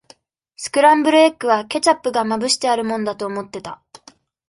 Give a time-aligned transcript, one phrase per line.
[0.57, 3.83] スクランブルエッグは、ケチャップがまぶしてあるもんだと思ってた。